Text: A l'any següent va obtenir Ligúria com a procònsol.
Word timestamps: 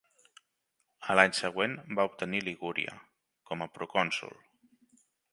A 1.13 1.17
l'any 1.17 1.35
següent 1.39 1.75
va 1.99 2.05
obtenir 2.09 2.41
Ligúria 2.47 2.95
com 3.51 3.61
a 3.65 3.67
procònsol. 3.75 4.33